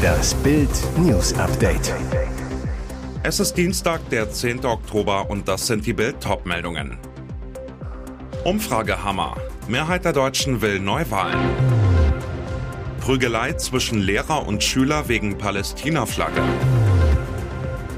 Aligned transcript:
Das 0.00 0.34
Bild 0.36 0.70
News 0.96 1.34
Update. 1.34 1.92
Es 3.22 3.38
ist 3.38 3.54
Dienstag, 3.54 4.08
der 4.08 4.30
10. 4.30 4.64
Oktober 4.64 5.28
und 5.28 5.46
das 5.46 5.66
sind 5.66 5.84
die 5.84 5.92
Bild 5.92 6.16
meldungen 6.44 6.96
Umfragehammer. 8.44 9.36
Mehrheit 9.68 10.06
der 10.06 10.14
Deutschen 10.14 10.62
will 10.62 10.78
Neuwahlen. 10.78 11.38
Prügelei 13.00 13.52
zwischen 13.54 14.00
Lehrer 14.00 14.46
und 14.46 14.62
Schüler 14.62 15.08
wegen 15.08 15.36
Palästina-Flagge. 15.36 16.42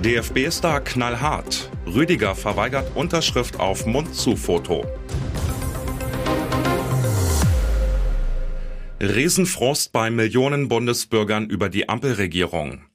DFB-Star 0.02 0.80
knallhart. 0.80 1.70
Rüdiger 1.86 2.34
verweigert 2.34 2.96
Unterschrift 2.96 3.60
auf 3.60 3.86
Mund-zu-Foto. 3.86 4.84
Riesenfrost 8.98 9.92
bei 9.92 10.10
Millionen 10.10 10.68
Bundesbürgern 10.68 11.50
über 11.50 11.68
die 11.68 11.86
Ampelregierung. 11.86 12.86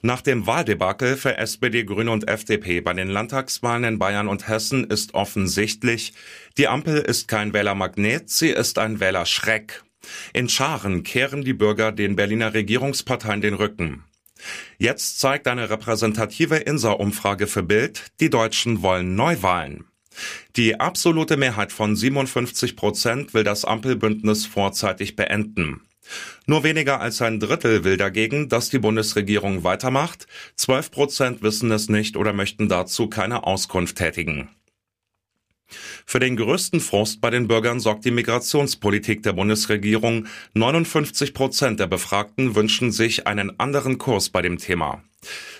Nach 0.00 0.20
dem 0.20 0.46
Wahldebakel 0.46 1.16
für 1.16 1.38
SPD, 1.38 1.82
Grüne 1.82 2.12
und 2.12 2.28
FDP 2.28 2.80
bei 2.80 2.92
den 2.92 3.08
Landtagswahlen 3.08 3.82
in 3.82 3.98
Bayern 3.98 4.28
und 4.28 4.46
Hessen 4.46 4.84
ist 4.84 5.14
offensichtlich, 5.14 6.12
die 6.56 6.68
Ampel 6.68 6.98
ist 6.98 7.26
kein 7.26 7.52
Wählermagnet, 7.52 8.30
sie 8.30 8.50
ist 8.50 8.78
ein 8.78 9.00
Wählerschreck. 9.00 9.82
In 10.32 10.48
Scharen 10.48 11.02
kehren 11.02 11.42
die 11.42 11.52
Bürger 11.52 11.90
den 11.90 12.14
Berliner 12.14 12.54
Regierungsparteien 12.54 13.40
den 13.40 13.54
Rücken. 13.54 14.04
Jetzt 14.78 15.18
zeigt 15.18 15.48
eine 15.48 15.68
repräsentative 15.68 16.58
INSA-Umfrage 16.58 17.48
für 17.48 17.64
Bild, 17.64 18.12
die 18.20 18.30
Deutschen 18.30 18.82
wollen 18.82 19.16
Neuwahlen. 19.16 19.89
Die 20.56 20.78
absolute 20.80 21.36
Mehrheit 21.36 21.72
von 21.72 21.96
57 21.96 22.76
Prozent 22.76 23.34
will 23.34 23.44
das 23.44 23.64
Ampelbündnis 23.64 24.46
vorzeitig 24.46 25.16
beenden. 25.16 25.82
Nur 26.46 26.64
weniger 26.64 27.00
als 27.00 27.22
ein 27.22 27.38
Drittel 27.38 27.84
will 27.84 27.96
dagegen, 27.96 28.48
dass 28.48 28.68
die 28.68 28.78
Bundesregierung 28.78 29.62
weitermacht. 29.62 30.26
12 30.56 30.90
Prozent 30.90 31.42
wissen 31.42 31.70
es 31.70 31.88
nicht 31.88 32.16
oder 32.16 32.32
möchten 32.32 32.68
dazu 32.68 33.08
keine 33.08 33.44
Auskunft 33.44 33.96
tätigen. 33.96 34.48
Für 36.10 36.18
den 36.18 36.34
größten 36.34 36.80
Frust 36.80 37.20
bei 37.20 37.30
den 37.30 37.46
Bürgern 37.46 37.78
sorgt 37.78 38.04
die 38.04 38.10
Migrationspolitik 38.10 39.22
der 39.22 39.32
Bundesregierung. 39.32 40.26
59 40.54 41.34
Prozent 41.34 41.78
der 41.78 41.86
Befragten 41.86 42.56
wünschen 42.56 42.90
sich 42.90 43.28
einen 43.28 43.60
anderen 43.60 43.96
Kurs 43.98 44.28
bei 44.28 44.42
dem 44.42 44.58
Thema. 44.58 45.04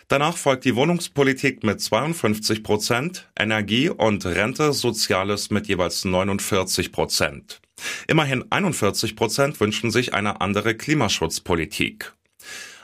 Danach 0.09 0.37
folgt 0.37 0.65
die 0.65 0.75
Wohnungspolitik 0.75 1.63
mit 1.63 1.81
52 1.81 2.65
Prozent, 2.65 3.29
Energie 3.39 3.91
und 3.91 4.27
Rente, 4.27 4.73
Soziales 4.73 5.51
mit 5.51 5.69
jeweils 5.69 6.05
49 6.05 6.91
Prozent. 6.91 7.61
Immerhin 8.09 8.45
41 8.51 9.15
Prozent 9.15 9.61
wünschen 9.61 9.93
sich 9.93 10.15
eine 10.15 10.41
andere 10.41 10.75
Klimaschutzpolitik. 10.75 12.13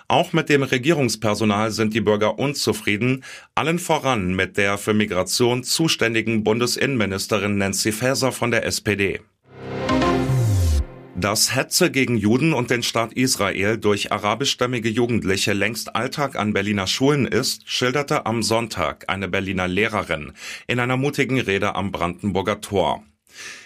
Auch 0.08 0.32
mit 0.32 0.48
dem 0.48 0.62
Regierungspersonal 0.62 1.72
sind 1.72 1.92
die 1.92 2.00
Bürger 2.00 2.38
unzufrieden, 2.38 3.24
allen 3.56 3.80
voran 3.80 4.34
mit 4.34 4.56
der 4.56 4.78
für 4.78 4.94
Migration 4.94 5.64
zuständigen 5.64 6.44
Bundesinnenministerin 6.44 7.58
Nancy 7.58 7.90
Faeser 7.90 8.30
von 8.30 8.52
der 8.52 8.64
SPD. 8.64 9.20
Dass 11.18 11.56
Hetze 11.56 11.90
gegen 11.90 12.18
Juden 12.18 12.52
und 12.52 12.70
den 12.70 12.82
Staat 12.82 13.14
Israel 13.14 13.78
durch 13.78 14.12
arabischstämmige 14.12 14.90
Jugendliche 14.90 15.54
längst 15.54 15.96
Alltag 15.96 16.36
an 16.36 16.52
Berliner 16.52 16.86
Schulen 16.86 17.26
ist, 17.26 17.68
schilderte 17.68 18.26
am 18.26 18.42
Sonntag 18.42 19.06
eine 19.08 19.26
Berliner 19.26 19.66
Lehrerin 19.66 20.34
in 20.68 20.78
einer 20.78 20.98
mutigen 20.98 21.40
Rede 21.40 21.74
am 21.74 21.90
Brandenburger 21.90 22.60
Tor. 22.60 23.02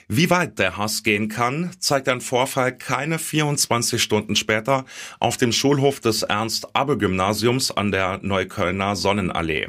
Wie 0.08 0.30
weit 0.30 0.58
der 0.58 0.76
Hass 0.76 1.02
gehen 1.02 1.28
kann, 1.28 1.70
zeigt 1.78 2.08
ein 2.08 2.20
Vorfall 2.20 2.76
keine 2.76 3.18
24 3.18 4.02
Stunden 4.02 4.36
später 4.36 4.84
auf 5.20 5.36
dem 5.36 5.52
Schulhof 5.52 6.00
des 6.00 6.22
Ernst-Abbe-Gymnasiums 6.22 7.70
an 7.70 7.92
der 7.92 8.18
Neuköllner 8.22 8.96
Sonnenallee. 8.96 9.68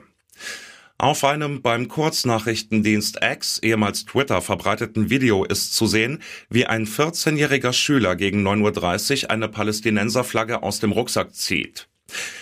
Auf 0.98 1.24
einem 1.24 1.64
beim 1.64 1.88
Kurznachrichtendienst 1.88 3.20
X, 3.24 3.58
ehemals 3.60 4.06
Twitter, 4.06 4.40
verbreiteten 4.40 5.10
Video 5.10 5.44
ist 5.44 5.74
zu 5.74 5.88
sehen, 5.88 6.20
wie 6.50 6.68
ein 6.68 6.86
14-jähriger 6.86 7.74
Schüler 7.74 8.16
gegen 8.16 8.48
9.30 8.48 9.24
Uhr 9.24 9.32
eine 9.32 9.48
Palästinenserflagge 9.48 10.62
aus 10.62 10.80
dem 10.80 10.92
Rucksack 10.92 11.34
zieht. 11.34 11.88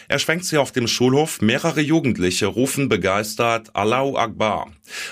Er 0.07 0.19
schwenkt 0.19 0.45
sie 0.45 0.57
auf 0.57 0.71
dem 0.71 0.87
Schulhof, 0.87 1.41
mehrere 1.41 1.81
Jugendliche 1.81 2.47
rufen 2.47 2.89
begeistert 2.89 3.75
Allahu 3.75 4.17
Akbar. 4.17 4.71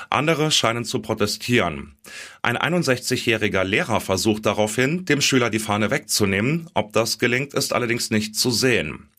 Andere 0.10 0.52
scheinen 0.52 0.86
zu 0.86 1.02
protestieren. 1.02 1.98
Ein 2.42 2.58
61-jähriger 2.58 3.64
Lehrer 3.64 4.02
versucht 4.02 4.46
daraufhin, 4.46 5.06
dem 5.06 5.22
Schüler 5.22 5.50
die 5.50 5.60
Fahne 5.60 5.92
wegzunehmen. 5.92 6.70
Ob 6.74 6.94
das 6.94 7.20
gelingt, 7.20 7.54
ist 7.54 7.74
allerdings 7.74 8.10
nicht 8.10 8.36
zu 8.36 8.52
sehen. 8.52 9.10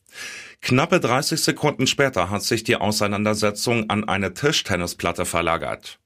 Knappe 0.61 0.99
30 0.99 1.41
Sekunden 1.41 1.87
später 1.87 2.31
hat 2.31 2.43
sich 2.43 2.65
die 2.65 2.77
Auseinandersetzung 2.77 3.89
an 3.91 4.09
eine 4.09 4.35
Tischtennisplatte 4.35 5.25
verlagert. 5.25 5.99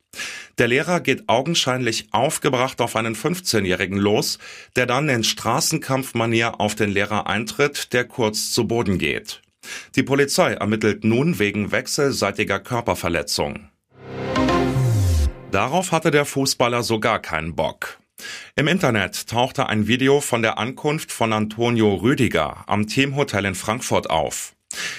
Der 0.63 0.69
Lehrer 0.69 1.01
geht 1.01 1.29
augenscheinlich 1.29 2.07
aufgebracht 2.13 2.81
auf 2.81 2.95
einen 2.95 3.17
15-Jährigen 3.17 3.99
los, 3.99 4.39
der 4.77 4.87
dann 4.87 5.09
in 5.09 5.25
Straßenkampfmanier 5.25 6.61
auf 6.61 6.77
den 6.77 6.91
Lehrer 6.91 7.27
eintritt, 7.27 7.93
der 7.93 8.05
kurz 8.05 8.53
zu 8.53 8.69
Boden 8.69 8.99
geht. 8.99 9.43
Die 9.97 10.05
Polizei 10.05 10.53
ermittelt 10.53 11.03
nun 11.03 11.41
wegen 11.41 11.73
wechselseitiger 11.73 12.61
Körperverletzung. 12.61 13.71
Darauf 15.51 15.91
hatte 15.91 16.13
der 16.13 16.25
Fußballer 16.25 16.85
sogar 16.85 17.19
keinen 17.19 17.57
Bock. 17.57 17.99
Im 18.55 18.69
Internet 18.69 19.27
tauchte 19.27 19.69
ein 19.69 19.89
Video 19.89 20.21
von 20.21 20.43
der 20.43 20.59
Ankunft 20.59 21.11
von 21.11 21.33
Antonio 21.33 21.95
Rüdiger 21.97 22.65
am 22.69 22.87
Teamhotel 22.87 23.47
in 23.47 23.55
Frankfurt 23.57 24.11
auf. 24.11 24.55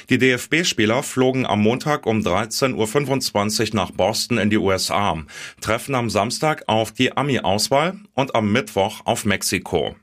Die 0.09 0.17
DFB-Spieler 0.17 1.03
flogen 1.03 1.45
am 1.45 1.61
Montag 1.61 2.05
um 2.05 2.19
13.25 2.19 3.69
Uhr 3.69 3.75
nach 3.75 3.91
Boston 3.91 4.37
in 4.37 4.49
die 4.49 4.57
USA, 4.57 5.23
treffen 5.61 5.95
am 5.95 6.09
Samstag 6.09 6.63
auf 6.67 6.91
die 6.91 7.15
Ami-Auswahl 7.15 7.99
und 8.13 8.35
am 8.35 8.51
Mittwoch 8.51 9.01
auf 9.05 9.25
Mexiko. 9.25 9.95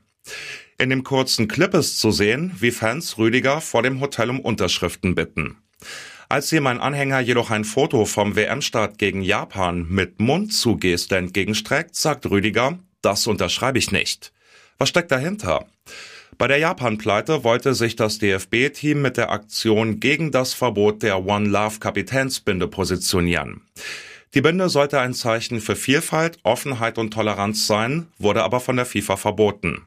In 0.77 0.89
dem 0.89 1.03
kurzen 1.03 1.47
Clip 1.47 1.73
ist 1.73 1.99
zu 1.99 2.11
sehen, 2.11 2.55
wie 2.59 2.71
Fans 2.71 3.17
Rüdiger 3.17 3.61
vor 3.61 3.83
dem 3.83 4.01
Hotel 4.01 4.29
um 4.29 4.39
Unterschriften 4.39 5.15
bitten. 5.15 5.57
Als 6.27 6.51
ihm 6.53 6.65
ein 6.65 6.79
Anhänger 6.79 7.19
jedoch 7.19 7.51
ein 7.51 7.65
Foto 7.65 8.05
vom 8.05 8.35
WM-Start 8.35 8.97
gegen 8.97 9.21
Japan 9.21 9.85
mit 9.89 10.19
Mund 10.19 10.53
zu 10.53 10.77
Geste 10.77 11.17
entgegenstreckt, 11.17 11.95
sagt 11.95 12.25
Rüdiger, 12.29 12.79
das 13.01 13.27
unterschreibe 13.27 13.77
ich 13.77 13.91
nicht. 13.91 14.31
Was 14.77 14.89
steckt 14.89 15.11
dahinter? 15.11 15.67
Bei 16.37 16.47
der 16.47 16.57
Japan-Pleite 16.57 17.43
wollte 17.43 17.73
sich 17.73 17.95
das 17.95 18.17
DFB-Team 18.17 19.01
mit 19.01 19.17
der 19.17 19.31
Aktion 19.31 19.99
gegen 19.99 20.31
das 20.31 20.53
Verbot 20.53 21.03
der 21.03 21.25
One 21.25 21.49
Love 21.49 21.79
Kapitänsbinde 21.79 22.67
positionieren. 22.67 23.61
Die 24.33 24.41
Binde 24.41 24.69
sollte 24.69 24.99
ein 24.99 25.13
Zeichen 25.13 25.59
für 25.59 25.75
Vielfalt, 25.75 26.39
Offenheit 26.43 26.97
und 26.97 27.11
Toleranz 27.13 27.67
sein, 27.67 28.07
wurde 28.17 28.43
aber 28.43 28.59
von 28.59 28.77
der 28.77 28.85
FIFA 28.85 29.17
verboten. 29.17 29.83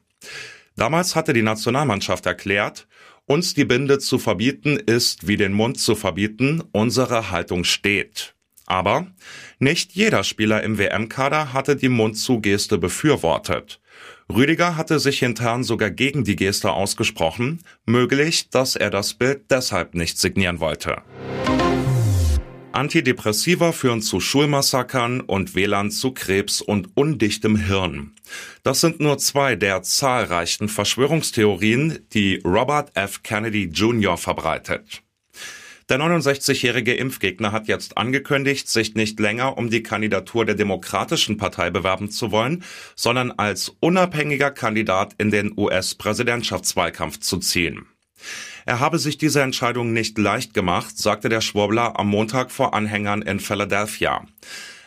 Damals 0.77 1.17
hatte 1.17 1.33
die 1.33 1.43
Nationalmannschaft 1.43 2.27
erklärt, 2.27 2.87
uns 3.27 3.55
die 3.55 3.65
Binde 3.65 3.99
zu 3.99 4.19
verbieten 4.19 4.77
ist 4.77 5.27
wie 5.27 5.37
den 5.37 5.53
Mund 5.53 5.81
zu 5.81 5.95
verbieten, 5.95 6.63
unsere 6.73 7.31
Haltung 7.31 7.65
steht. 7.65 8.35
Aber 8.67 9.07
nicht 9.59 9.93
jeder 9.93 10.25
Spieler 10.25 10.63
im 10.63 10.79
WM-Kader 10.79 11.53
hatte 11.53 11.77
die 11.77 11.89
Mund-zu-Geste 11.89 12.79
befürwortet. 12.79 13.81
Rüdiger 14.33 14.77
hatte 14.77 14.99
sich 14.99 15.23
intern 15.23 15.65
sogar 15.65 15.91
gegen 15.91 16.25
die 16.25 16.37
Geste 16.37 16.73
ausgesprochen, 16.73 17.63
möglich, 17.87 18.49
dass 18.51 18.75
er 18.75 18.91
das 18.91 19.15
Bild 19.15 19.51
deshalb 19.51 19.95
nicht 19.95 20.19
signieren 20.19 20.61
wollte. 20.61 21.03
Antidepressiva 22.73 23.71
führen 23.71 24.03
zu 24.03 24.19
Schulmassakern 24.19 25.21
und 25.21 25.55
WLAN 25.55 25.93
zu 25.93 26.11
Krebs 26.11 26.61
und 26.61 26.89
undichtem 26.97 27.57
Hirn. 27.57 28.15
Das 28.65 28.81
sind 28.81 28.99
nur 28.99 29.19
zwei 29.19 29.55
der 29.55 29.83
zahlreichen 29.83 30.69
Verschwörungstheorien, 30.69 32.01
die 32.15 32.41
Robert 32.45 32.91
F. 32.97 33.23
Kennedy 33.23 33.67
Jr. 33.67 34.17
verbreitet. 34.17 35.04
Der 35.91 35.99
69-jährige 35.99 36.95
Impfgegner 36.95 37.53
hat 37.53 37.69
jetzt 37.69 37.99
angekündigt, 37.99 38.69
sich 38.69 38.95
nicht 38.95 39.21
länger 39.21 39.59
um 39.59 39.69
die 39.69 39.83
Kandidatur 39.83 40.47
der 40.47 40.55
Demokratischen 40.55 41.37
Partei 41.37 41.71
bewerben 41.71 42.11
zu 42.11 42.33
wollen, 42.33 42.65
sondern 42.97 43.33
als 43.33 43.77
unabhängiger 43.81 44.51
Kandidat 44.51 45.15
in 45.19 45.31
den 45.31 45.53
US-Präsidentschaftswahlkampf 45.57 47.21
zu 47.21 47.39
ziehen. 47.39 47.87
Er 48.65 48.81
habe 48.81 48.99
sich 48.99 49.19
diese 49.19 49.43
Entscheidung 49.43 49.93
nicht 49.93 50.17
leicht 50.17 50.55
gemacht, 50.55 50.97
sagte 50.97 51.29
der 51.29 51.43
Schwurbler 51.43 51.99
am 52.01 52.09
Montag 52.09 52.51
vor 52.51 52.73
Anhängern 52.73 53.21
in 53.21 53.39
Philadelphia. 53.39 54.27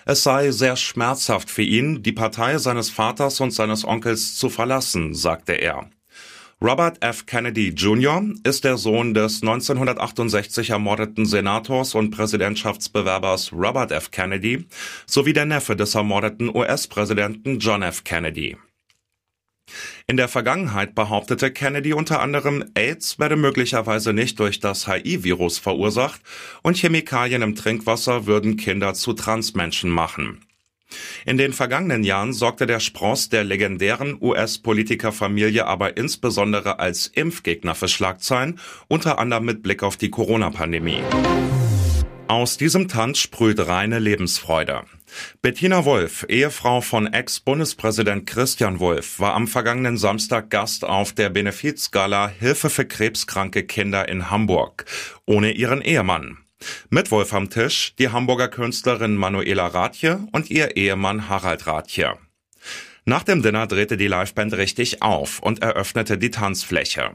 Es 0.05 0.23
sei 0.23 0.51
sehr 0.51 0.77
schmerzhaft 0.77 1.51
für 1.51 1.61
ihn, 1.61 2.01
die 2.01 2.13
Partei 2.13 2.57
seines 2.57 2.89
Vaters 2.89 3.39
und 3.39 3.51
seines 3.51 3.85
Onkels 3.85 4.35
zu 4.35 4.49
verlassen, 4.49 5.13
sagte 5.13 5.53
er. 5.53 5.89
Robert 6.59 7.03
F. 7.03 7.27
Kennedy 7.27 7.67
Jr. 7.69 8.23
ist 8.43 8.63
der 8.63 8.77
Sohn 8.77 9.13
des 9.13 9.43
1968 9.43 10.71
ermordeten 10.71 11.27
Senators 11.27 11.93
und 11.93 12.09
Präsidentschaftsbewerbers 12.09 13.53
Robert 13.53 13.91
F. 13.91 14.09
Kennedy 14.09 14.65
sowie 15.05 15.33
der 15.33 15.45
Neffe 15.45 15.75
des 15.75 15.93
ermordeten 15.93 16.49
US-Präsidenten 16.49 17.59
John 17.59 17.83
F. 17.83 18.03
Kennedy. 18.03 18.57
In 20.07 20.17
der 20.17 20.27
Vergangenheit 20.27 20.95
behauptete 20.95 21.51
Kennedy 21.51 21.93
unter 21.93 22.21
anderem, 22.21 22.65
AIDS 22.73 23.19
werde 23.19 23.35
möglicherweise 23.35 24.13
nicht 24.13 24.39
durch 24.39 24.59
das 24.59 24.87
HIV-Virus 24.87 25.59
verursacht 25.59 26.21
und 26.63 26.75
Chemikalien 26.75 27.43
im 27.43 27.53
Trinkwasser 27.53 28.25
würden 28.25 28.57
Kinder 28.57 28.95
zu 28.95 29.13
Transmenschen 29.13 29.91
machen. 29.91 30.46
In 31.25 31.37
den 31.37 31.53
vergangenen 31.53 32.03
Jahren 32.03 32.33
sorgte 32.33 32.65
der 32.65 32.79
Spross 32.79 33.29
der 33.29 33.43
legendären 33.43 34.17
US-Politikerfamilie 34.21 35.65
aber 35.65 35.97
insbesondere 35.97 36.79
als 36.79 37.07
Impfgegner 37.07 37.75
für 37.75 37.87
Schlagzeilen, 37.87 38.59
unter 38.87 39.19
anderem 39.19 39.45
mit 39.45 39.63
Blick 39.63 39.83
auf 39.83 39.97
die 39.97 40.09
Corona-Pandemie. 40.09 41.01
Aus 42.27 42.57
diesem 42.57 42.89
Tanz 42.89 43.19
sprüht 43.19 43.59
reine 43.67 43.99
Lebensfreude. 43.99 44.81
Bettina 45.41 45.85
Wolf, 45.85 46.25
Ehefrau 46.27 46.81
von 46.81 47.07
Ex-Bundespräsident 47.07 48.25
Christian 48.25 48.79
Wolf, 48.79 49.19
war 49.19 49.33
am 49.33 49.47
vergangenen 49.47 49.97
Samstag 49.97 50.49
Gast 50.49 50.83
auf 50.83 51.13
der 51.13 51.29
Benefizgala 51.29 52.27
Hilfe 52.27 52.69
für 52.69 52.85
krebskranke 52.85 53.63
Kinder 53.63 54.09
in 54.09 54.29
Hamburg, 54.29 54.83
ohne 55.25 55.51
ihren 55.51 55.81
Ehemann. 55.81 56.39
Mit 56.89 57.11
Wolf 57.11 57.33
am 57.33 57.49
Tisch 57.49 57.93
die 57.99 58.09
Hamburger 58.09 58.47
Künstlerin 58.47 59.15
Manuela 59.15 59.67
Rathje 59.67 60.27
und 60.31 60.49
ihr 60.49 60.75
Ehemann 60.75 61.29
Harald 61.29 61.67
Rathje. 61.67 62.17
Nach 63.05 63.23
dem 63.23 63.41
Dinner 63.41 63.67
drehte 63.67 63.95
die 63.95 64.07
Liveband 64.07 64.53
richtig 64.53 65.01
auf 65.01 65.39
und 65.39 65.61
eröffnete 65.61 66.17
die 66.17 66.31
Tanzfläche. 66.31 67.11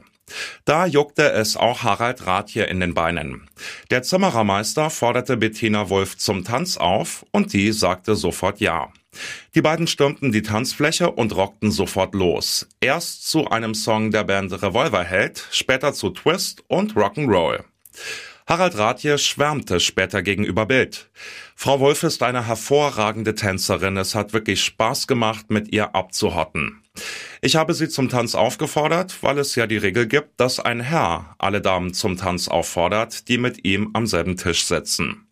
Da 0.65 0.85
juckte 0.85 1.31
es 1.31 1.55
auch 1.57 1.83
Harald 1.83 2.25
Rathje 2.25 2.63
in 2.63 2.79
den 2.79 2.93
Beinen. 2.93 3.47
Der 3.91 4.01
Zimmerermeister 4.01 4.89
forderte 4.89 5.37
Bettina 5.37 5.89
Wolf 5.89 6.17
zum 6.17 6.43
Tanz 6.43 6.77
auf 6.77 7.25
und 7.31 7.53
die 7.53 7.71
sagte 7.71 8.15
sofort 8.15 8.59
ja. 8.59 8.91
Die 9.53 9.61
beiden 9.61 9.85
stürmten 9.85 10.31
die 10.31 10.41
Tanzfläche 10.41 11.11
und 11.11 11.35
rockten 11.35 11.69
sofort 11.69 12.15
los. 12.15 12.67
Erst 12.81 13.27
zu 13.27 13.49
einem 13.49 13.75
Song 13.75 14.09
der 14.09 14.23
Band 14.23 14.51
Revolverheld, 14.51 15.47
später 15.51 15.93
zu 15.93 16.09
Twist 16.09 16.63
und 16.67 16.95
Rock'n'Roll. 16.95 17.63
Harald 18.45 18.77
Rathje 18.77 19.17
schwärmte 19.17 19.79
später 19.79 20.21
gegenüber 20.21 20.65
Bild. 20.65 21.09
Frau 21.55 21.79
Wolf 21.79 22.03
ist 22.03 22.23
eine 22.23 22.45
hervorragende 22.45 23.35
Tänzerin. 23.35 23.97
Es 23.97 24.15
hat 24.15 24.33
wirklich 24.33 24.63
Spaß 24.63 25.07
gemacht, 25.07 25.49
mit 25.49 25.71
ihr 25.71 25.95
abzuhotten. 25.95 26.81
Ich 27.41 27.55
habe 27.55 27.73
sie 27.73 27.89
zum 27.89 28.09
Tanz 28.09 28.35
aufgefordert, 28.35 29.17
weil 29.21 29.37
es 29.37 29.55
ja 29.55 29.65
die 29.65 29.77
Regel 29.77 30.07
gibt, 30.07 30.39
dass 30.39 30.59
ein 30.59 30.81
Herr 30.81 31.35
alle 31.39 31.61
Damen 31.61 31.93
zum 31.93 32.17
Tanz 32.17 32.47
auffordert, 32.47 33.27
die 33.27 33.37
mit 33.37 33.65
ihm 33.65 33.91
am 33.93 34.07
selben 34.07 34.37
Tisch 34.37 34.65
sitzen. 34.65 35.27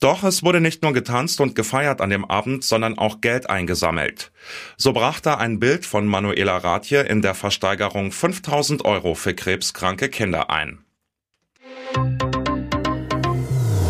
Doch 0.00 0.22
es 0.24 0.42
wurde 0.42 0.60
nicht 0.60 0.82
nur 0.82 0.92
getanzt 0.92 1.40
und 1.40 1.54
gefeiert 1.54 2.00
an 2.00 2.10
dem 2.10 2.24
Abend, 2.24 2.64
sondern 2.64 2.98
auch 2.98 3.20
Geld 3.20 3.48
eingesammelt. 3.48 4.32
So 4.76 4.92
brachte 4.92 5.38
ein 5.38 5.60
Bild 5.60 5.86
von 5.86 6.06
Manuela 6.06 6.58
Rathje 6.58 7.02
in 7.02 7.22
der 7.22 7.34
Versteigerung 7.34 8.12
5000 8.12 8.84
Euro 8.84 9.14
für 9.14 9.34
krebskranke 9.34 10.10
Kinder 10.10 10.50
ein. 10.50 10.84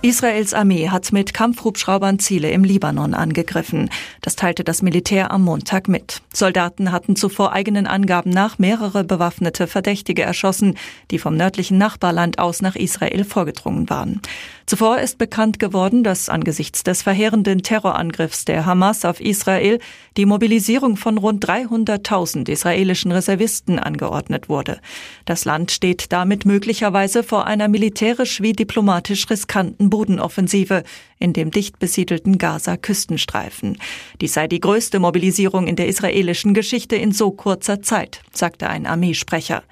Israels 0.00 0.54
Armee 0.54 0.90
hat 0.90 1.10
mit 1.10 1.34
Kampfhubschraubern 1.34 2.20
Ziele 2.20 2.52
im 2.52 2.62
Libanon 2.62 3.14
angegriffen. 3.14 3.90
Das 4.20 4.36
teilte 4.36 4.62
das 4.62 4.80
Militär 4.80 5.32
am 5.32 5.42
Montag 5.42 5.88
mit. 5.88 6.22
Soldaten 6.32 6.92
hatten 6.92 7.16
zuvor 7.16 7.52
eigenen 7.52 7.88
Angaben 7.88 8.30
nach 8.30 8.60
mehrere 8.60 9.02
bewaffnete 9.02 9.66
Verdächtige 9.66 10.22
erschossen, 10.22 10.76
die 11.10 11.18
vom 11.18 11.36
nördlichen 11.36 11.78
Nachbarland 11.78 12.38
aus 12.38 12.62
nach 12.62 12.76
Israel 12.76 13.24
vorgedrungen 13.24 13.90
waren. 13.90 14.22
Zuvor 14.66 14.98
ist 14.98 15.18
bekannt 15.18 15.58
geworden, 15.58 16.04
dass 16.04 16.28
angesichts 16.28 16.84
des 16.84 17.02
verheerenden 17.02 17.62
Terrorangriffs 17.62 18.44
der 18.44 18.66
Hamas 18.66 19.04
auf 19.04 19.20
Israel 19.20 19.80
die 20.16 20.26
Mobilisierung 20.26 20.96
von 20.96 21.18
rund 21.18 21.44
300.000 21.48 22.48
israelischen 22.50 23.10
Reservisten 23.10 23.78
angeordnet 23.78 24.48
wurde. 24.48 24.78
Das 25.24 25.44
Land 25.44 25.70
steht 25.70 26.12
damit 26.12 26.44
möglicherweise 26.44 27.22
vor 27.22 27.46
einer 27.46 27.66
militärisch 27.66 28.42
wie 28.42 28.52
diplomatisch 28.52 29.28
riskanten 29.30 29.87
Bodenoffensive 29.90 30.84
in 31.18 31.32
dem 31.32 31.50
dicht 31.50 31.78
besiedelten 31.78 32.38
Gaza-Küstenstreifen. 32.38 33.78
Dies 34.20 34.34
sei 34.34 34.46
die 34.46 34.60
größte 34.60 34.98
Mobilisierung 34.98 35.66
in 35.66 35.76
der 35.76 35.88
israelischen 35.88 36.54
Geschichte 36.54 36.96
in 36.96 37.12
so 37.12 37.30
kurzer 37.30 37.82
Zeit, 37.82 38.22
sagte 38.32 38.68
ein 38.68 38.86
Armeesprecher. 38.86 39.62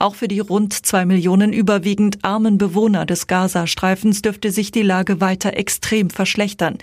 Auch 0.00 0.14
für 0.14 0.28
die 0.28 0.38
rund 0.38 0.74
zwei 0.86 1.04
Millionen 1.04 1.52
überwiegend 1.52 2.24
armen 2.24 2.56
Bewohner 2.56 3.04
des 3.04 3.26
Gazastreifens 3.26 4.22
dürfte 4.22 4.52
sich 4.52 4.70
die 4.70 4.82
Lage 4.82 5.20
weiter 5.20 5.56
extrem 5.56 6.08
verschlechtern. 6.08 6.78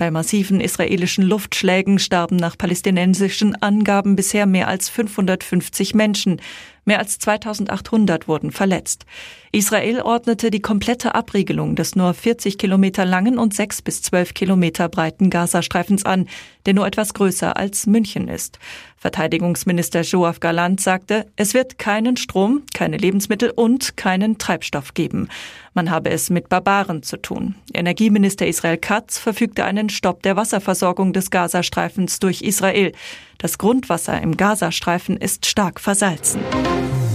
Bei 0.00 0.10
massiven 0.10 0.62
israelischen 0.62 1.24
Luftschlägen 1.24 1.98
starben 1.98 2.36
nach 2.36 2.56
palästinensischen 2.56 3.54
Angaben 3.60 4.16
bisher 4.16 4.46
mehr 4.46 4.66
als 4.66 4.88
550 4.88 5.94
Menschen. 5.94 6.40
Mehr 6.86 7.00
als 7.00 7.18
2800 7.18 8.26
wurden 8.26 8.50
verletzt. 8.50 9.04
Israel 9.52 10.00
ordnete 10.00 10.50
die 10.50 10.60
komplette 10.60 11.14
Abriegelung 11.14 11.76
des 11.76 11.96
nur 11.96 12.14
40 12.14 12.56
Kilometer 12.56 13.04
langen 13.04 13.38
und 13.38 13.52
6 13.52 13.82
bis 13.82 14.00
12 14.00 14.32
Kilometer 14.32 14.88
breiten 14.88 15.28
Gazastreifens 15.28 16.06
an, 16.06 16.26
der 16.66 16.74
nur 16.74 16.86
etwas 16.86 17.12
größer 17.12 17.56
als 17.56 17.86
München 17.86 18.28
ist. 18.28 18.58
Verteidigungsminister 18.96 20.02
Joaf 20.02 20.40
Galant 20.40 20.80
sagte, 20.80 21.26
es 21.36 21.52
wird 21.54 21.78
keinen 21.78 22.16
Strom, 22.16 22.62
keine 22.74 22.96
Lebensmittel 22.96 23.50
und 23.50 23.96
keinen 23.96 24.38
Treibstoff 24.38 24.94
geben. 24.94 25.28
Man 25.74 25.90
habe 25.90 26.10
es 26.10 26.30
mit 26.30 26.48
Barbaren 26.48 27.02
zu 27.02 27.16
tun. 27.16 27.54
Energieminister 27.72 28.46
Israel 28.46 28.78
Katz 28.78 29.18
verfügte 29.18 29.64
einen 29.64 29.89
Stopp 29.90 30.22
der 30.22 30.36
Wasserversorgung 30.36 31.12
des 31.12 31.30
Gazastreifens 31.30 32.18
durch 32.18 32.42
Israel. 32.42 32.92
Das 33.38 33.58
Grundwasser 33.58 34.20
im 34.20 34.36
Gazastreifen 34.36 35.16
ist 35.16 35.46
stark 35.46 35.80
versalzen. 35.80 36.40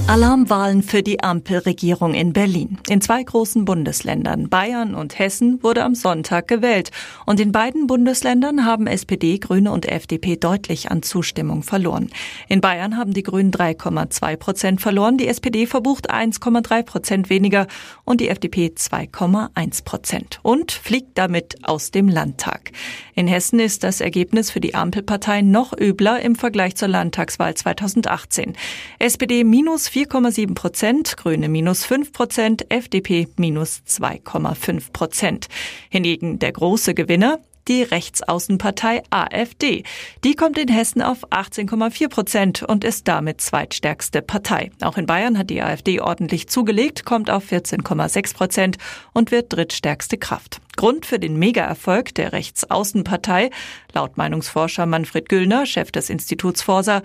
Alarmwahlen 0.07 0.83
für 0.83 1.01
die 1.01 1.23
Ampelregierung 1.23 2.13
in 2.13 2.31
Berlin. 2.31 2.77
In 2.87 3.01
zwei 3.01 3.23
großen 3.23 3.65
Bundesländern, 3.65 4.49
Bayern 4.49 4.93
und 4.93 5.17
Hessen, 5.17 5.63
wurde 5.63 5.83
am 5.83 5.95
Sonntag 5.95 6.47
gewählt. 6.47 6.91
Und 7.25 7.39
in 7.39 7.51
beiden 7.51 7.87
Bundesländern 7.87 8.65
haben 8.65 8.85
SPD, 8.85 9.39
Grüne 9.39 9.71
und 9.71 9.87
FDP 9.87 10.35
deutlich 10.35 10.91
an 10.91 11.01
Zustimmung 11.01 11.63
verloren. 11.63 12.11
In 12.47 12.61
Bayern 12.61 12.97
haben 12.97 13.15
die 13.15 13.23
Grünen 13.23 13.51
3,2 13.51 14.37
Prozent 14.37 14.79
verloren, 14.79 15.17
die 15.17 15.27
SPD 15.27 15.65
verbucht 15.65 16.11
1,3 16.13 16.83
Prozent 16.83 17.29
weniger 17.31 17.65
und 18.03 18.21
die 18.21 18.29
FDP 18.29 18.73
2,1 18.77 19.83
Prozent 19.85 20.39
und 20.43 20.71
fliegt 20.71 21.17
damit 21.17 21.67
aus 21.67 21.89
dem 21.89 22.09
Landtag. 22.09 22.71
In 23.15 23.27
Hessen 23.27 23.59
ist 23.59 23.83
das 23.83 24.01
Ergebnis 24.01 24.51
für 24.51 24.59
die 24.59 24.75
Ampelparteien 24.75 25.49
noch 25.49 25.73
übler 25.75 26.19
im 26.19 26.35
Vergleich 26.35 26.75
zur 26.75 26.89
Landtagswahl 26.89 27.55
2018. 27.55 28.53
SPD 28.99 29.43
minus 29.43 29.87
4,7 29.95 30.55
Prozent, 30.55 31.15
Grüne 31.15 31.47
minus 31.47 31.85
5 31.85 32.11
Prozent, 32.11 32.69
FDP 32.69 33.29
minus 33.37 33.81
2,5 33.87 34.91
Prozent. 34.91 35.47
Hingegen 35.89 36.37
der 36.37 36.51
große 36.51 36.93
Gewinner, 36.93 37.39
die 37.69 37.81
Rechtsaußenpartei 37.81 39.03
AfD. 39.09 39.83
Die 40.25 40.35
kommt 40.35 40.57
in 40.57 40.67
Hessen 40.67 41.01
auf 41.01 41.31
18,4 41.31 42.09
Prozent 42.09 42.63
und 42.63 42.83
ist 42.83 43.07
damit 43.07 43.39
zweitstärkste 43.39 44.21
Partei. 44.21 44.69
Auch 44.81 44.97
in 44.97 45.05
Bayern 45.05 45.37
hat 45.37 45.49
die 45.49 45.61
AfD 45.61 46.01
ordentlich 46.01 46.49
zugelegt, 46.49 47.05
kommt 47.05 47.29
auf 47.29 47.49
14,6 47.49 48.35
Prozent 48.35 48.77
und 49.13 49.31
wird 49.31 49.53
drittstärkste 49.53 50.17
Kraft. 50.17 50.59
Grund 50.75 51.05
für 51.05 51.19
den 51.19 51.39
Megaerfolg 51.39 52.13
der 52.15 52.33
Rechtsaußenpartei, 52.33 53.49
laut 53.93 54.17
Meinungsforscher 54.17 54.85
Manfred 54.85 55.29
Güllner, 55.29 55.65
Chef 55.65 55.89
des 55.93 56.09
Instituts 56.09 56.61
Forsa, 56.63 57.01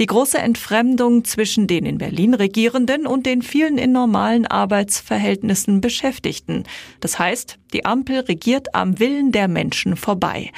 die 0.00 0.06
große 0.06 0.38
Entfremdung 0.38 1.24
zwischen 1.24 1.68
den 1.68 1.86
in 1.86 1.98
Berlin 1.98 2.34
Regierenden 2.34 3.06
und 3.06 3.26
den 3.26 3.42
vielen 3.42 3.78
in 3.78 3.92
normalen 3.92 4.46
Arbeitsverhältnissen 4.46 5.80
Beschäftigten. 5.80 6.64
Das 6.98 7.20
heißt, 7.20 7.59
die 7.72 7.84
Ampel 7.84 8.20
regiert 8.20 8.74
am 8.74 8.98
Willen 8.98 9.32
der 9.32 9.48
Menschen 9.48 9.96
vorbei. 9.96 10.50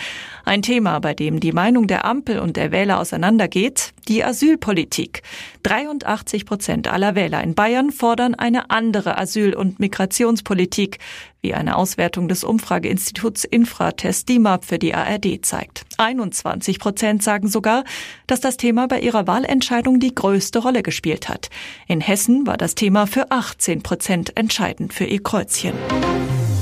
Ein 0.44 0.62
Thema, 0.62 0.98
bei 0.98 1.14
dem 1.14 1.38
die 1.38 1.52
Meinung 1.52 1.86
der 1.86 2.04
Ampel 2.04 2.40
und 2.40 2.56
der 2.56 2.72
Wähler 2.72 2.98
auseinandergeht, 2.98 3.92
die 4.08 4.24
Asylpolitik. 4.24 5.22
83 5.62 6.46
Prozent 6.46 6.88
aller 6.88 7.14
Wähler 7.14 7.42
in 7.42 7.54
Bayern 7.54 7.92
fordern 7.92 8.34
eine 8.34 8.70
andere 8.70 9.18
Asyl- 9.18 9.54
und 9.54 9.78
Migrationspolitik, 9.78 10.98
wie 11.40 11.54
eine 11.54 11.76
Auswertung 11.76 12.28
des 12.28 12.44
Umfrageinstituts 12.44 13.44
Infratest 13.44 14.28
DIMAP 14.28 14.64
für 14.64 14.78
die 14.78 14.94
ARD 14.94 15.44
zeigt. 15.44 15.84
21 15.98 16.78
Prozent 16.80 17.22
sagen 17.22 17.48
sogar, 17.48 17.84
dass 18.26 18.40
das 18.40 18.56
Thema 18.56 18.88
bei 18.88 19.00
ihrer 19.00 19.26
Wahlentscheidung 19.26 20.00
die 20.00 20.14
größte 20.14 20.60
Rolle 20.60 20.82
gespielt 20.82 21.28
hat. 21.28 21.50
In 21.86 22.00
Hessen 22.00 22.46
war 22.46 22.56
das 22.56 22.74
Thema 22.74 23.06
für 23.06 23.30
18 23.30 23.82
Prozent 23.82 24.36
entscheidend 24.36 24.92
für 24.92 25.04
ihr 25.04 25.22
Kreuzchen. 25.22 25.74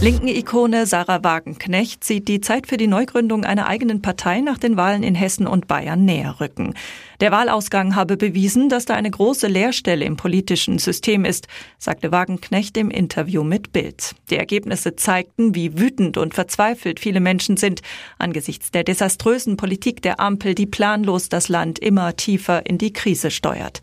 Linken 0.02 0.28
Ikone 0.28 0.87
Sarah 0.87 1.23
Wagenknecht 1.23 2.04
sieht 2.04 2.26
die 2.26 2.40
Zeit 2.40 2.66
für 2.66 2.78
die 2.78 2.87
Neugründung 2.87 3.45
einer 3.45 3.66
eigenen 3.66 4.00
Partei 4.00 4.40
nach 4.40 4.57
den 4.57 4.78
Wahlen 4.78 5.02
in 5.02 5.14
Hessen 5.14 5.47
und 5.47 5.69
Bayern 5.69 6.07
näher 6.07 6.40
rücken. 6.40 6.73
Der 7.21 7.33
Wahlausgang 7.33 7.97
habe 7.97 8.16
bewiesen, 8.16 8.71
dass 8.71 8.87
da 8.87 8.95
eine 8.95 9.11
große 9.11 9.47
Leerstelle 9.47 10.07
im 10.07 10.16
politischen 10.16 10.78
System 10.78 11.26
ist, 11.26 11.49
sagte 11.78 12.12
Wagenknecht 12.12 12.78
im 12.78 12.90
Interview 12.90 13.45
mit 13.45 13.73
Bild. 13.75 14.14
Die 14.30 14.37
Ergebnisse 14.37 14.97
zeigten, 14.97 15.54
wie 15.54 15.78
wütend 15.78 16.16
und 16.16 16.33
verzweifelt 16.33 16.99
viele 16.99 17.21
Menschen 17.21 17.59
sind 17.59 17.83
angesichts 18.19 18.71
der 18.71 18.85
desaströsen 18.85 19.59
Politik 19.59 20.00
der 20.00 20.19
Ampel, 20.19 20.54
die 20.54 20.66
planlos 20.66 21.28
das 21.28 21.50
Land 21.50 21.78
immer 21.78 22.16
tiefer 22.16 22.64
in 22.64 22.78
die 22.78 22.95
Krise 22.95 23.30
steuert. 23.30 23.83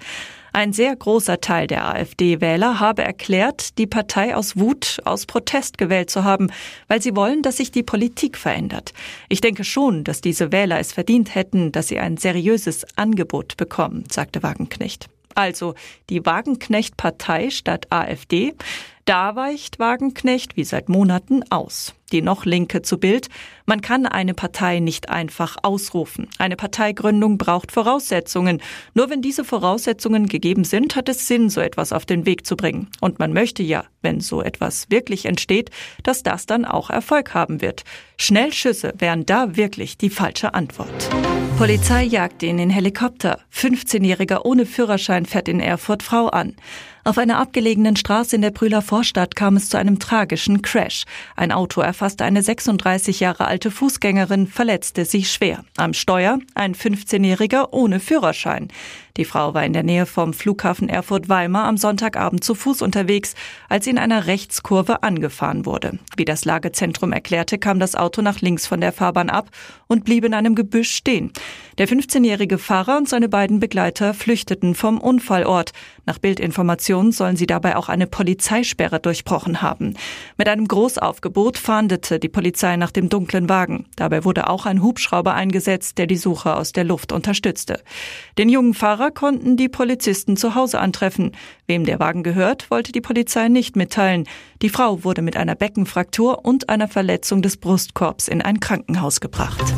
Ein 0.58 0.74
sehr 0.74 0.96
großer 0.96 1.40
Teil 1.40 1.68
der 1.68 1.86
AfD-Wähler 1.88 2.80
habe 2.80 3.04
erklärt, 3.04 3.78
die 3.78 3.86
Partei 3.86 4.36
aus 4.36 4.58
Wut, 4.58 5.00
aus 5.06 5.28
Protest 5.28 5.78
gewählt 5.78 6.10
zu 6.10 6.24
haben, 6.24 6.50
weil 6.88 7.00
sie 7.00 7.16
wollen, 7.16 7.44
dass 7.44 7.58
sich 7.58 7.70
die 7.70 7.84
Politik 7.84 8.40
verändert. 8.40 8.92
Ich 9.30 9.40
denke 9.40 9.64
schon, 9.64 10.04
dass 10.04 10.20
diese 10.20 10.52
Wähler 10.52 10.80
es 10.80 10.94
verdient 10.94 11.36
hätten, 11.36 11.72
dass 11.72 11.90
sie 11.90 12.00
ein 12.00 12.18
seriöses 12.18 12.88
Angebot 12.98 13.56
bekommen, 13.56 14.06
sagte 14.10 14.42
Wagenknecht. 14.42 15.10
Also 15.36 15.76
die 16.10 16.26
Wagenknecht-Partei 16.26 17.52
statt 17.52 17.86
AfD. 17.92 18.56
Da 19.06 19.36
weicht 19.36 19.78
Wagenknecht 19.78 20.58
wie 20.58 20.64
seit 20.64 20.90
Monaten 20.90 21.44
aus. 21.52 21.94
Die 22.12 22.22
noch 22.22 22.46
Linke 22.46 22.82
zu 22.82 22.98
Bild. 22.98 23.28
Man 23.66 23.82
kann 23.82 24.06
eine 24.06 24.34
Partei 24.34 24.80
nicht 24.80 25.10
einfach 25.10 25.58
ausrufen. 25.62 26.30
Eine 26.38 26.56
Parteigründung 26.56 27.38
braucht 27.38 27.72
Voraussetzungen. 27.72 28.62
Nur 28.94 29.10
wenn 29.10 29.22
diese 29.22 29.44
Voraussetzungen 29.44 30.28
gegeben 30.28 30.64
sind, 30.64 30.96
hat 30.96 31.10
es 31.10 31.28
Sinn, 31.28 31.50
so 31.50 31.60
etwas 31.60 31.92
auf 31.92 32.06
den 32.06 32.26
Weg 32.26 32.46
zu 32.46 32.56
bringen. 32.56 32.90
Und 33.02 33.20
man 33.20 33.34
möchte 33.34 33.62
ja, 33.62 33.84
wenn 34.02 34.22
so 34.22 34.42
etwas 34.42 34.90
wirklich 34.90 35.26
entsteht, 35.26 35.70
dass 36.04 36.24
das 36.24 36.46
dann 36.46 36.64
auch 36.64 36.90
Erfolg 36.90 37.34
haben 37.34 37.62
wird. 37.62 37.84
Schnellschüsse 38.18 38.94
wären 38.98 39.26
da 39.26 39.58
wirklich 39.58 39.98
die 39.98 40.10
falsche 40.10 40.54
Antwort. 40.54 41.10
Polizei 41.58 42.04
jagt 42.04 42.44
ihn 42.44 42.60
in 42.60 42.70
Helikopter. 42.70 43.40
15-Jähriger 43.52 44.46
ohne 44.46 44.66
Führerschein 44.66 45.26
fährt 45.26 45.48
in 45.48 45.60
Erfurt 45.60 46.04
Frau 46.04 46.28
an. 46.28 46.56
Auf 47.04 47.18
einer 47.18 47.40
abgelegenen 47.40 47.96
Straße 47.96 48.36
in 48.36 48.42
der 48.42 48.52
Brühler 48.52 48.82
Vorstadt 48.82 49.36
kam 49.36 49.56
es 49.56 49.70
zu 49.70 49.78
einem 49.78 49.98
tragischen 49.98 50.62
Crash. 50.62 51.06
Ein 51.36 51.52
Auto 51.52 51.82
erfasste 51.98 52.26
eine 52.26 52.44
36 52.44 53.22
Jahre 53.22 53.46
alte 53.48 53.72
Fußgängerin, 53.72 54.46
verletzte 54.46 55.04
sie 55.04 55.26
schwer. 55.26 55.64
Am 55.78 55.94
Steuer 55.94 56.38
ein 56.54 56.76
15-Jähriger 56.76 57.70
ohne 57.72 58.00
Führerschein. 58.00 58.68
Die 59.18 59.26
Frau 59.26 59.56
war 59.56 59.66
in 59.66 59.74
der 59.74 59.84
Nähe 59.84 60.06
vom 60.06 60.32
Flughafen 60.32 60.90
Erfurt-Weimar 60.90 61.66
am 61.66 61.78
Sonntagabend 61.78 62.44
zu 62.44 62.54
Fuß 62.54 62.84
unterwegs, 62.84 63.34
als 63.68 63.86
sie 63.86 63.92
in 63.92 63.98
einer 63.98 64.28
Rechtskurve 64.28 65.02
angefahren 65.02 65.66
wurde. 65.66 65.98
Wie 66.16 66.26
das 66.26 66.46
Lagezentrum 66.46 67.12
erklärte, 67.12 67.58
kam 67.58 67.80
das 67.80 67.96
Auto 67.96 68.22
nach 68.22 68.42
links 68.42 68.68
von 68.68 68.80
der 68.80 68.92
Fahrbahn 68.92 69.30
ab 69.30 69.50
und 69.88 70.06
blieb 70.06 70.24
in 70.24 70.36
einem 70.36 70.54
Gebüsch 70.54 70.92
stehen. 70.92 71.32
Der 71.80 71.88
15-jährige 71.88 72.58
Fahrer 72.58 72.98
und 72.98 73.10
seine 73.10 73.30
beiden 73.30 73.60
Begleiter 73.60 74.14
flüchteten 74.14 74.76
vom 74.76 75.00
Unfallort. 75.00 75.72
Nach 76.06 76.20
Bildinformationen 76.20 77.12
sollen 77.12 77.38
sie 77.38 77.48
dabei 77.48 77.76
auch 77.76 77.90
eine 77.90 78.08
Polizeisperre 78.08 79.00
durchbrochen 79.00 79.62
haben. 79.62 79.96
Mit 80.38 80.48
einem 80.48 80.68
Großaufgebot 80.68 81.58
fahndete 81.58 82.20
die 82.20 82.30
Polizei 82.30 82.78
nach 82.78 82.92
dem 82.92 83.10
dunklen 83.10 83.50
Wagen. 83.50 83.86
Dabei 83.96 84.24
wurde 84.24 84.50
auch 84.50 84.66
ein 84.66 84.82
Hubschrauber 84.82 85.34
eingesetzt, 85.34 85.98
der 85.98 86.08
die 86.08 86.18
Suche 86.18 86.56
aus 86.56 86.72
der 86.72 86.84
Luft 86.84 87.12
unterstützte. 87.12 87.82
Den 88.38 88.50
jungen 88.50 88.74
Fahrer 88.74 89.07
Fahrer 89.08 89.12
konnten 89.12 89.56
die 89.56 89.70
Polizisten 89.70 90.36
zu 90.36 90.56
Hause 90.56 90.80
antreffen. 90.80 91.32
Wem 91.66 91.86
der 91.86 92.00
Wagen 92.00 92.24
gehört, 92.24 92.70
wollte 92.72 92.92
die 92.92 93.02
Polizei 93.02 93.48
nicht 93.48 93.76
mitteilen. 93.76 94.26
Die 94.62 94.70
Frau 94.70 95.04
wurde 95.04 95.22
mit 95.22 95.38
einer 95.38 95.56
Beckenfraktur 95.56 96.44
und 96.46 96.70
einer 96.70 96.88
Verletzung 96.88 97.42
des 97.42 97.58
Brustkorbs 97.58 98.28
in 98.28 98.42
ein 98.42 98.60
Krankenhaus 98.60 99.22
gebracht. 99.22 99.74